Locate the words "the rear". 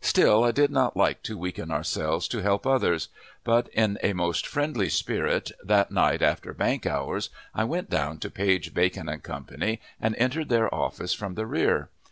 11.34-11.88